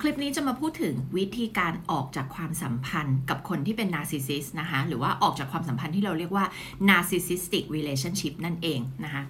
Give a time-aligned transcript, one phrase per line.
[0.00, 6.44] คลิปนี้จะมาพูดถึงวิธีการออกจากความสัมพันธ์กับคนที่เป็น narcissist นะคะหรือว่าออกจากความสัมพันธ์ที่เราเรียกว่า
[6.88, 9.22] narcissistic relationship นั่นเองนะคะ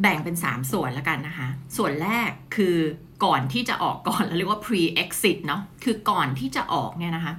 [0.00, 2.76] แบ่งเป็น 3 ส่วนแล้วกันนะคะ ส่วนแรกคือ
[3.24, 7.34] ก่อนที่จะออกก่อนเราเรียกว่า pre exit เนาะคือก่อนที่จะออกเนี่ยนะคะ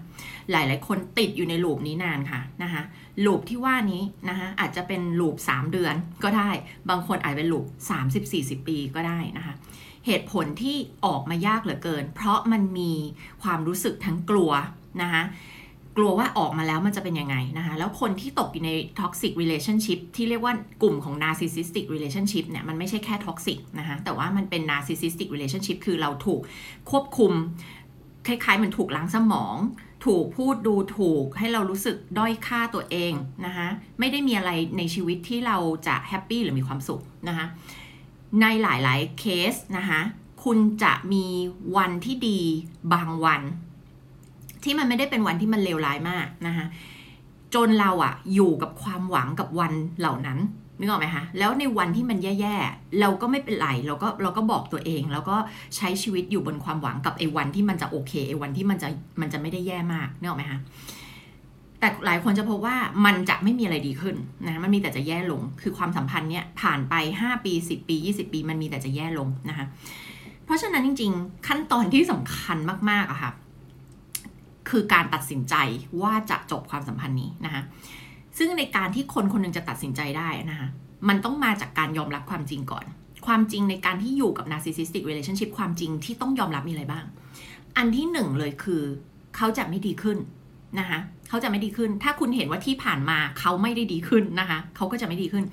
[0.51, 2.81] หลายๆ คนติดอยู่ใน loop นี้นานค่ะนะคะ
[3.25, 6.49] loop ที่ว่านี้นะคะอาจจะเป็น loop 3 เดือนก็ได้
[6.89, 7.65] บางคนอาจเป็น loop
[8.17, 9.53] 30-40 ปีก็ได้นะคะ
[10.07, 12.93] เหตุผลที่ออกมายากเหลือเกิน เพราะมันมี
[13.43, 14.51] ความรู้สึกทั้งกลัว
[15.01, 15.23] นะคะ
[15.97, 26.41] กลัวว่าออกมาแล้วมันจะเป็นยังไงนะคะ แล้วคนที่ตกอยู่ใน toxic relationship ที่เรียกว่ากลุ่มของ narcissistic relationship เนี่ย มันไม่ใช่แค่ toxic นะคะ แต่ว่ามันเป็น narcissistic relationship คือเราถูก
[26.89, 27.31] ควบคุม
[28.27, 29.55] คล้ายๆมันถูกล้างสมอง
[30.05, 33.13] ถูกพูดดูถูกให้เรารู้สึกด้อยค่าตัวเอง
[33.45, 33.67] นะคะ
[33.99, 37.45] ไม่ได้มีอะไรในชีวิตที่เราจะแฮปปี้หรือมีความสุขนะคะ
[38.41, 40.01] ในหลายๆเคสนะคะ
[40.43, 41.25] คุณจะมี
[41.77, 42.39] วันที่ดี
[42.93, 43.41] บางวัน
[44.63, 46.65] ที่มันไม่ได้เป็นวันที่มันเลวร้ายมากนะคะ
[47.55, 50.39] จนเราอะอยู่กับความหวังกับวันเหล่านั้น
[50.79, 55.35] นึกออกไหมคะแล้วในวันที่มันแย่ๆเราก็ไม่เป็นไรเราก็เราก็บอกตัวเอง แล้วก็
[55.75, 58.87] ใช้ชีวิตอยู่บนความหวังกับไอ้วันที่มันจะโอเคไอ้วันที่มันจะ
[59.21, 60.59] มันจะไม่ได้แย่มากนึกออกไหมคะ
[61.79, 69.65] แต่หลายคนจะพบว่ามันจะไม่มีอะไรดีขึ้นนะมันมีแต่จะแย่ลง คือความสัมพันธ์เนี่ยผ่านไป 5 ปี 10 ปี 20 ปี มันมีแต่จะแย่ลงนะคะ
[70.45, 72.57] เพราะฉะนั้นจริง ๆ ขั้นตอนที่สำคัญ
[72.89, 73.31] มากๆอะค่ะ
[74.69, 75.55] คือการตัดสินใจ
[76.01, 77.61] ว่าจะจบความสัมพันธ์นี้นะคะ
[78.37, 80.67] ซึ่งในการที่คนคนหนึงจะตัดสินใจได้นะคะ
[81.07, 82.85] มันต้องมาจากการยอมรับความจริงก่อน
[83.27, 87.05] ความจริงในการที่อยู่กับ narcissistic relationship ความจริงที่ต้องยอมรับมีอะไรบ้าง
[87.77, 88.81] อันที่หนึ่งเลยคือ
[89.35, 90.17] เขาจะไม่ดีขึ้น
[90.79, 95.45] นะคะเขาจะไม่ดีขึ้น ถ้าคุณเห็นว่าที่ผ่านมาเขาไม่ได้ดีขึ้นนะคะเขาก็จะไม่ดีขึ้น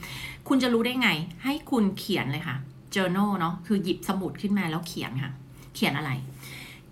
[0.48, 1.10] คุณจะรู้ได้ไง
[1.44, 2.56] ให้คุณเขียนเลยค่ะ
[2.94, 5.32] journal เนาะคือหยิบสมุดขึ้นมาแล้วเขียนค่ะ
[5.74, 6.10] เขียนอะไร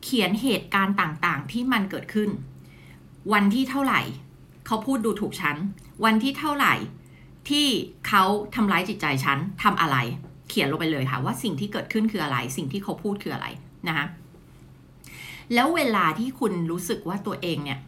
[0.05, 2.31] เขียนเหตุการณ์ต่างๆ ที่มันเกิดขึ้น
[3.33, 4.00] วันที่เท่าไหร่
[4.67, 5.56] เขาพูดดูถูกฉัน
[6.05, 6.75] วันที่เท่าไหร่
[7.49, 7.66] ที่
[8.09, 8.25] เขา
[8.55, 9.97] ทำร้ายจิตใจฉันทำอะไร
[10.49, 13.47] เขียนลงไปเลยค่ะ ว่าสิ่งที่เกิดขึ้นคืออะไร สิ่งที่เขาพูดคืออะไร
[13.88, 14.06] นะคะ
[15.55, 17.78] แล้วเวลาที่คุณรู้สึกว่าตัวเองเนี่ย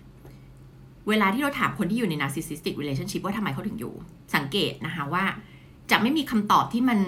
[1.09, 3.95] เวลาที่เราถามคนที่อยู่ใน narcissistic relationship ว่าทำไมเขาถึงอยู่
[4.35, 5.25] สังเกตนะคะว่า
[5.91, 7.01] จะไม่มีคำตอบที่มัน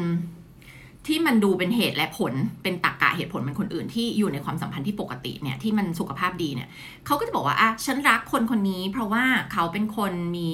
[1.07, 6.69] ที่มันดูเป็นเหตุและผลเป็นตรรกะเหตุผลเป็นคนอื่นที่อยู่ในความสัมพันธ์ที่ปกติเนี่ยที่มันสุขภาพดีเนี่ย
[7.07, 10.51] เขาก็จะบอกว่าอะฉันรักคนคนนี้ เพราะว่าเขาเป็นคนมี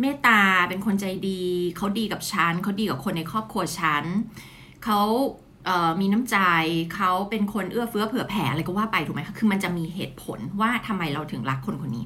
[0.00, 1.42] เมตตาเป็นคนใจดี
[1.76, 4.04] เขาดีกับฉันเขาดีกับคนในครอบครัวฉัน
[4.84, 5.00] เขา
[6.00, 6.36] มีน้ำใจ
[6.94, 12.04] เขาเป็นคนเอื้อเฟื้อเผื่อแผ่อะไรก็ว่าไปถูกไหมคะคือมันจะมีเหตุผลว่าทำไมเราถึงรักคนคนนี้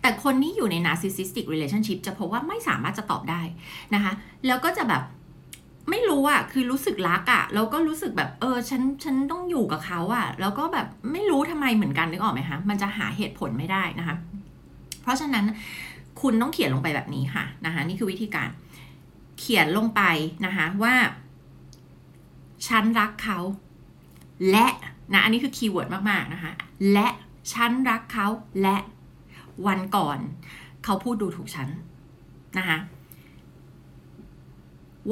[0.00, 3.42] แต่คนที่อยู่ใน narcissistic relationship จะพบว่าไม่สามารถจะตอบได้
[3.94, 4.12] นะคะ
[4.46, 5.02] แล้วก็จะแบบ
[5.90, 14.16] ไม่รู้อะคือรู้สึกรักอะแล้วก็รู้สึกแบบเออฉันฉันต้องอยู่กับเขาอะแล้วก็แบบไม่รู้ทำไมเหมือนกันนึกออกไหมคะมันจะหาเหตุผลไม่ได้นะคะ
[15.02, 15.44] เพราะฉะนั้น
[16.20, 18.48] คุณต้องเขียนลงไปแบบนี้ค่ะนะคะ นี่คือวิธีการ
[19.40, 20.02] เขียนลงไป
[20.46, 20.94] นะคะว่า
[22.66, 23.38] ฉันรักเขา
[24.50, 24.66] และ
[25.12, 26.52] นะอันนี้คือ keyword มากๆนะคะ
[26.92, 27.08] และ
[27.52, 28.26] ฉันรักเขา
[28.62, 28.76] และ
[29.66, 30.18] วันก่อน
[30.84, 31.68] เขาพูดดูถูกฉัน
[32.58, 32.78] นะคะ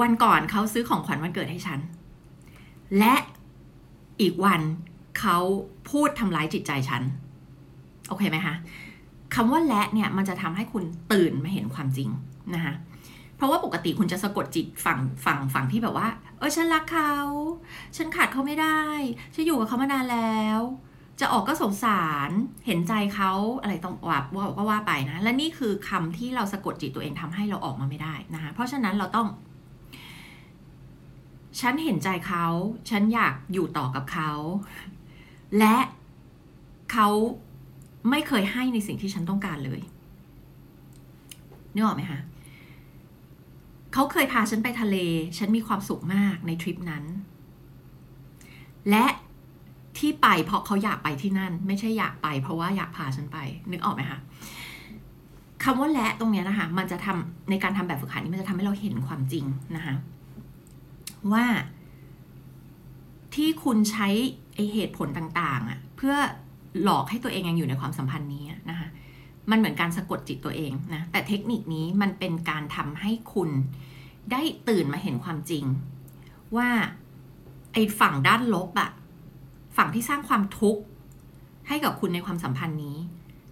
[0.00, 1.80] วันก่อนเขาซื้อของขวัญวันเกิดให้ฉัน
[2.98, 3.14] และ
[4.20, 4.60] อีกวัน
[5.20, 5.38] เขา
[5.90, 7.02] พูดทำร้ายจิตใจฉัน
[8.08, 8.54] โอเคไหมคะ
[9.34, 12.08] คำว่าและเนี่ยมันจะทำให้คุณตื่นมาเห็นความจริง
[12.54, 12.74] นะคะ
[13.36, 16.08] เพราะว่าปกติคุณจะสะกดจิตฝั่งฝั่งฝั่งที่แบบว่า
[16.38, 17.14] เออฉันรักเขา
[17.97, 18.80] ฉันขาดเขาไม่ได้
[19.34, 20.60] ฉันอยู่กับเขามานานแล้ว
[21.20, 22.30] จะออกก็สงสาร
[22.66, 29.28] เห็นใจเขาอะไรต้องว่าว่าก็ว่าไปนะ และนี่คือคำที่เราสะกดจิตตัวเองทำให้เราออกมาไม่ได้นะคะเพราะฉะนั้นเราต้อง
[31.60, 32.47] ฉันเห็นใจเขา
[32.91, 34.30] ฉันอยากอยู่ต่อกับเขา
[35.58, 35.76] และ
[36.92, 37.08] เขา
[38.10, 39.80] ไม่เคยให้ในสิ่งที่ฉันต้องการเลย
[41.74, 42.20] นึกออกไหมคะ
[43.98, 44.96] เขาเคยพาฉันไปทะเล
[45.38, 47.04] ฉันมีความสุขมากในทริปนั้น
[48.90, 49.06] และ
[49.98, 53.38] ที่ไปเพราะเขาอยากไปที่นั่น ไม่ใช่อยากไป เพราะว่าอยากพาฉันไป
[53.72, 54.18] นึกออกไหมคะ
[55.65, 59.44] คำว่าและตรงนี้นะคะ มันจะทำในการทำแบบฝึกหัดนี้มันจะทำให้เราเห็นความจริง
[59.76, 59.94] นะคะ
[61.32, 61.44] ว่า
[63.34, 64.09] ที่คุณใช้
[64.54, 66.15] ไอเหตุผลต่างๆอะ่ะเพื่อ
[66.82, 68.88] หลอกให้ตัวเองยังอยู่ในความสัมพันธ์นี้นะคะ
[69.50, 73.50] มันเหมือนการสะกดจิตตัวเองนะแต่เทคนิคนี้มันเป็นการทำให้คุณ
[74.32, 75.64] ได้ตื่นมาเห็นความจริง
[76.56, 76.68] ว่า
[77.72, 78.90] ไอ้ฝั่งด้านลบอะ
[79.76, 80.82] ฝั่งที่สร้างความทุกข์
[81.68, 82.96] ให้กับคุณในความสัมพันธ์นี้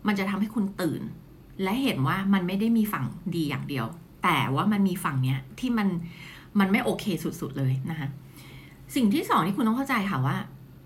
[0.07, 1.03] มันจะทำให้คุณตื่น
[1.63, 3.05] และเห็นว่ามันไม่ได้มีฝั่ง
[3.35, 3.87] ดีอย่างเดียว
[4.25, 5.89] แต่ว่ามันมีฝั่งเนี้ยที่มัน
[6.59, 8.09] มันไม่โอเคสุดๆเลยนะคะ
[8.95, 10.37] สิ่งที่สองที่คุณต้องเข้าใจค่ะว่า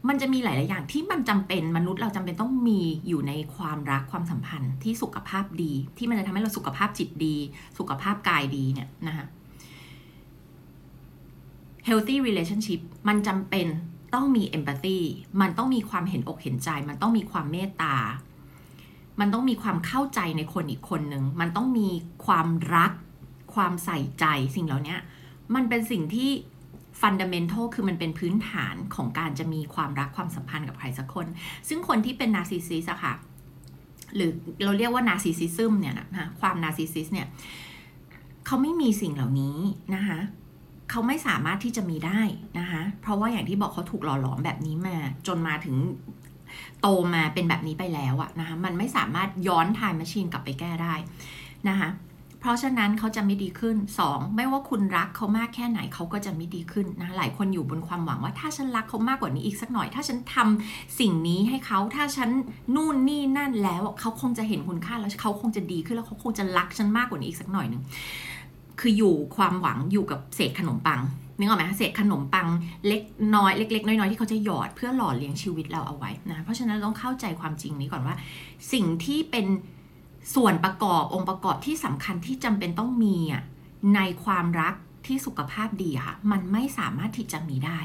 [0.09, 7.37] มันจะมีหลาย ๆ อย่างที่มันจำเป็นมนุษย์เราจำเป็นต้องมีอยู่ในความรักความสัมพันธ์ที่สุขภาพดี ที่มันจะทำให้เราสุขภาพจิตดี
[7.79, 9.27] สุขภาพกายดีเนี่ยนะคะ
[11.89, 13.67] healthy relationship มันจำเป็น
[14.15, 14.99] ต้องมี empathy
[15.41, 17.97] มันต้องมีความเห็นอกเห็นใจ มันต้องมีความเมตตา
[19.21, 21.89] มันต้องมีความเข้าใจในคนอีกคนหนึ่ง มันต้องมี
[22.27, 22.93] ความรัก
[23.55, 24.25] ความใส่ใจ
[24.57, 24.97] สิ่งเหล่านี้
[25.55, 26.31] มันเป็นสิ่งที่
[27.01, 31.27] fundamental คือมันเป็นพื้นฐานของการจะมีความรักความสัมพันธ์กับใครสักคน
[31.69, 33.15] ซึ่งคนที่เป็น narcissist อะค่ะ
[34.15, 34.31] หรือ
[34.65, 37.27] เราเรียกว่า narcissism เนี่ยนะความ narcissist เนี่ย
[38.47, 39.59] เขาไม่มีสิ่งเหล่านี้
[39.95, 40.19] นะคะ
[40.91, 42.21] เขาไม่สามารถที่จะมีได้
[42.59, 44.97] นะคะเพราะว่าอย่างที่บอกเขาถูกหล่อหลอมแบบนี้มา
[45.27, 45.77] จนมาถึง
[46.81, 50.95] โตมาเป็นแบบนี้ไปแล้วอะนะคะมันไม่สามารถย้อน time machine กลับไปแก้ได้
[51.69, 51.91] นะคะ
[52.41, 53.77] เพราะฉะนั้นเขาจะไม่ดีขึ้น
[54.07, 54.37] 2.
[54.37, 62.31] ไม่ว่าคุณรักเขามากแค่ไหนเขาก็จะไม่ดีขึ้นนะหลายคนอยู่บนความหวังว่าถ้าฉันรักเขามากกว่านี้อีกสักหน่อย ถ้าฉันทำสิ่งนี้ให้เขาถ้าฉัน
[62.75, 67.83] นู่นนี่นั่นแล้วเขาคงจะเห็นคุณค่าแล้วเขาคงจะดีขึ้นแล้วเขาคงจะรักฉันมากกว่านี้อีกสักหน่อยหนึ่ง
[68.81, 71.01] คืออยู่ความหวังอยู่กับเศษขนมปัง
[71.39, 72.49] นึกออกไหมเศษขนมปัง
[72.87, 73.03] เล็ก
[73.35, 78.17] น้อยเล็ก ๆ น้อยๆที่เขาจะหยอดเพื่อหล่อเลี้ยงชีวิตเราเอาไว้นะเพราะฉะนั้นต้องเข้าใจความจริงนี้ก่อนว่า
[78.73, 79.47] สิ่งที่เป็น
[80.35, 83.43] ส่วนประกอบองค์ประกอบที่สำคัญที่จำเป็นต้องมีอะ
[83.95, 84.75] ในความรัก
[85.07, 87.79] ที่สุขภาพดีค่ะมันไม่สามารถที่จะมีได้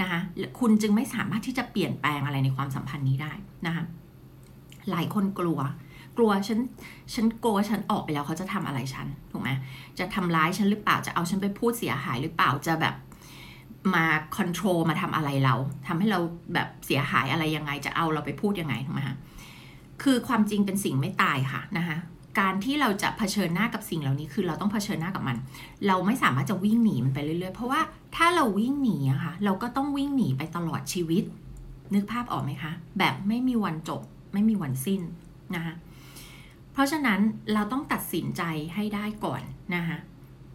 [0.00, 0.20] นะคะ
[0.58, 3.32] คุณจึงไม่สามารถที่จะเปลี่ยนแปลงอะไรในความสัมพันธ์นี้ได้
[3.66, 3.84] นะคะ
[4.90, 5.60] หลายคนกลัว
[6.18, 6.58] กลัวฉัน
[7.14, 9.50] ฉันกลัวฉันออกไปแล้วเขาจะทำอะไรฉันถูกไหม
[9.98, 12.94] จะทำร้ายฉันหรือเปล่าจะเอาฉันไปพูดเสียหายหรือเปล่าจะแบบ
[13.94, 14.04] มา
[14.36, 15.54] คอนโทรลมาทำอะไรเรา
[15.86, 16.18] ทำให้เรา
[16.54, 19.16] แบบเสียหายอะไรยังไงจะเอาเราไปพูดยังไงถูกไหมคะ
[20.02, 21.98] คือความจริงเป็นสิ่งไม่ตายค่ะนะคะ
[22.40, 25.36] การที่เราจะเผชิญหน้ากับสิ่งเหล่านี้คือเราต้องเผชิญหน้ากับมัน
[25.86, 27.80] เราไม่สามารถจะวิ่งหนีมันไปเรื่อยๆ เพราะว่า
[28.16, 31.24] ถ้าเราวิ่งหนีอะค่ะเราก็ต้องวิ่งหนีไปตลอดชีวิต
[31.94, 34.00] นึกภาพออกไหมคะ แบบไม่มีวันจบ
[34.32, 35.00] ไม่มีวันสิ้น
[35.54, 35.74] นะคะ
[36.78, 37.20] ราะฉะนั้น
[37.54, 38.42] เราต้องตัดสินใจ
[38.74, 39.42] ให้ได้ก่อน
[39.74, 39.98] นะคะ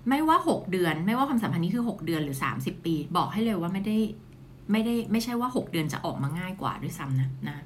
[0.09, 3.97] ไม่ว่า 6 เดือน ไม่ว่าความสัมพันธ์นี้คือ 6 เดือนหรือ 30 ปี บอกให้เลยว่าไม่ได้
[4.71, 7.63] ไม่ได้ไม่ใช่ว่า 6 เดือนจะออกมาง่ายกว่าด้วยซ้ำนะนะ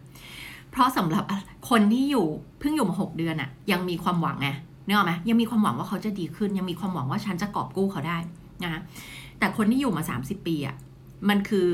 [0.72, 1.24] เพราะสำหรับ
[1.70, 2.26] คนที่อยู่
[2.60, 4.50] เพิ่งอยู่มาหกเดือนอะยังมีความหวังไง
[4.86, 8.18] เนอะไหมยังมีความหวังว่าเขาจะดีขึ้น ยังมีความหวังว่าฉันจะกอบกู้เขาได้
[8.64, 8.82] นะ
[9.40, 10.76] แต่คนที่อยู่มา 30 ปีอะ
[11.30, 11.68] มันคือ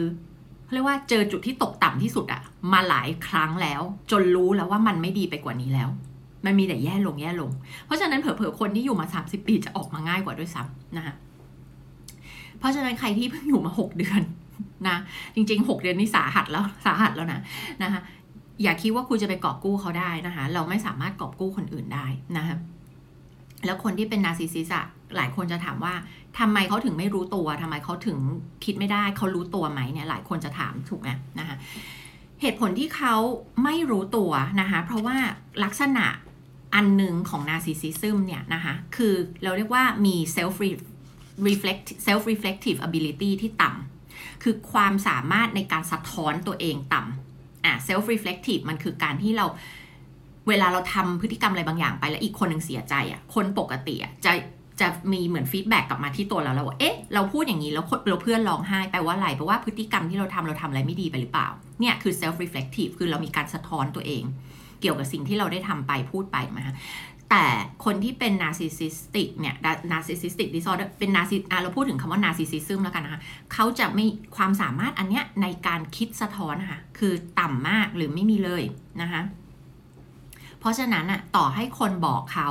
[0.73, 2.41] เรียกว่าเจอจุดที่ตกต่ำที่สุดอะ
[2.73, 3.81] มาหลายครั้งแล้ว
[4.11, 5.89] จนรู้แล้วว่ามันไม่ดีไปกว่านี้แล้ว
[6.45, 7.51] มันมีแต่แย่ลงแย่ลง
[7.85, 11.13] เพราะฉะนั้นเผลอๆคนที่อยู่มา 30 ปีจะออกมาง่ายกว่าด้วยซ้ำนะคะ
[12.59, 14.21] เพราะฉะนั้นใครที่เพิ่งอยู่มา 6 เดือน
[14.87, 14.97] นะ
[15.35, 17.39] จริง ๆ 6 เดือนนี่สาหัสแล้วสาหัสแล้วนะ
[17.83, 18.01] นะคะ
[18.63, 22.05] อย่าคิดว่าคุณจะไปกอบกู้เขาได้นะคะเราไม่สามารถกอบกู้คนอื่นได้
[22.37, 22.57] นะคะ
[23.65, 24.85] แล้วคนที่เป็นนาซิซิสอะ
[25.15, 25.93] หลายคนจะถามว่า
[26.39, 28.17] ทำไมเขาถึงไม่รู้ตัวทำไมเขาถึง
[28.65, 31.55] คิดไม่ได้ เขารู้ตัวไหมเนี่ยหลายคนจะถามถูกไหมนะคะ
[32.41, 33.15] เหตุผลที่เขา
[33.63, 34.31] ไม่รู้ตัว
[34.61, 35.17] นะคะเพราะว่า
[35.63, 36.05] ลักษณะ
[36.75, 40.55] อันหนึ่งของ narcissism เนี่ยนะคะคือเราเรียกว่ามี self
[41.47, 49.45] reflect self reflective ability ที่ต่ำคือความสามารถในการสะท้อนตัวเองต่ำอะ self reflective มันคือการที่เรา
[50.49, 54.33] เวลาเราทำพฤติกรรมอะไรบางอย่างไปแล้วอีกคนหนึ่งเสียใจอะคนปกติอะจะ
[54.81, 61.47] จะมีเหมือน feedback กลับมาที่ตัวเราแล้วว่าเอ๊ะ เราพูดอย่างนี้แล้วเราเพื่อนร้องไห้แปลว่าอะไรแปลว่าพฤติกรรมที่เราทำเราทำอะไรไม่ดีไปหรือเปล่า
[61.79, 64.23] เนี่ยคือ self reflective คือเรามีการสะท้อนตัวเอง
[64.83, 66.75] เกี่ยวกับสิ่งที่เราได้ทำไปพูดไปนะคะ
[67.29, 67.45] แต่
[67.85, 69.55] คนที่เป็น narcissistic เนี่ย
[69.91, 73.21] narcissistic disorder เป็น narciss เราพูดถึงคำว่า narcissism แล้วกันนะคะ
[73.53, 74.05] เขาจะไม่
[74.37, 78.63] ความสามารถอันเนี้ยในการคิดสะท้อนนะคะคือต่ำมากหรือไม่มีเลย
[79.01, 79.21] นะคะ
[80.59, 82.49] เพราะฉะนั้นอะต่อให้คนบอกเขา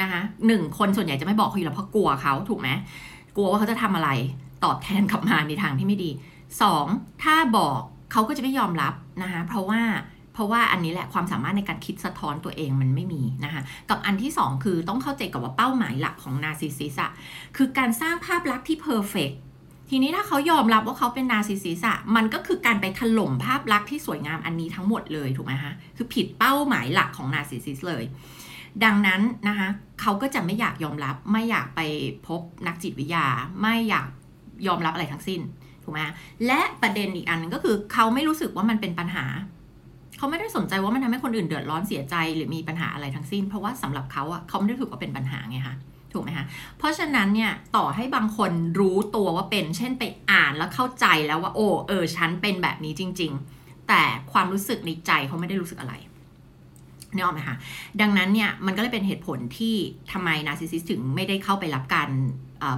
[0.00, 2.68] นะคะหนึ่งคนส่วนใหญ่จะไม่บอกเขาอยู่แล้วเพราะกลัวเขาถูกไหม
[3.36, 4.10] กลัวว่าเขาจะทำอะไร
[4.64, 6.10] ตอบแทนกลับมาในทางที่ไม่ดี
[6.62, 6.86] สอง
[7.22, 7.80] ถ้าบอก
[8.12, 9.82] เขาก็จะไม่ยอมรับนะคะเพราะว่า
[10.32, 17.12] เพราะว่าอันนี้แหละความสามารถในการคิดสะท้อนตัวเองมันไม่มีนะคะกับอันที่ 2 คือต้องเข้าใจกับว่าเป้าหมายหลักของ narcissist อะ
[17.56, 19.30] คือการสร้างภาพลักษณ์ที่ perfect
[19.90, 28.04] ทีนี้ถ้าเขายอมรับว่าเขาเป็น narcissist อะมันก็คือการไปถล่มภาพลักษณ์ที่สวยงามอันนี้ทั้งหมดเลยถูกไหมคะคือผิดเป้าหมายหลักของ narcissist เลย
[28.84, 29.68] ดังนั้นนะคะ
[30.00, 31.80] เขาก็จะไม่อยากยอมรับไม่อยากไป
[32.26, 33.26] พบนักจิตวิทยา
[33.62, 34.08] ไม่อยาก
[34.66, 35.40] ยอมรับอะไรทั้งสิ้น
[35.84, 36.00] ถูกไหม
[36.46, 39.24] และประเด็นอีกอันนึงก็คือเขาไม่รู้สึกว่ามันเป็นปัญหา
[40.18, 45.76] เขาไม่ได้สนใจว่ามันทำให้คนอื่นเดือดร้อนเสียใจหรือมีปัญหาอะไรทั้งสิ้น เพราะว่าสำหรับเขาอะเขาไม่ได้ถือว่าเป็นปัญหาไงคะ
[46.12, 46.46] ถูกไหมคะ
[46.78, 54.02] เพราะฉะนั้นเนี่ยต่อให้บางคนรู้ตัวว่าเป็น เช่นไปอ่านแล้วเข้าใจแล้วว่า โอ้เออฉันเป็นแบบนี้จริง ๆ แต่
[54.32, 55.94] ความรู้สึกในใจเขาไม่ได้รู้สึกอะไร
[57.14, 57.56] เนี่ยหรอไหมคะ
[58.00, 59.76] ดังนั้นเนี่ยมันก็เลยเป็นเหตุผลที่
[60.12, 62.08] ทำไมนาซิซิสถึงไม่ได้เข้าไปรับการ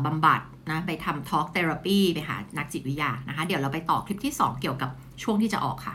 [0.07, 4.91] บำบัดนะไปทำ talk therapy ไปหานักจิตวิทยานะคะ เดี๋ยวเราไปต่อคลิปที่ 2 เกี่ยวกับ
[5.23, 5.95] ช่วงที่จะออกค่ะ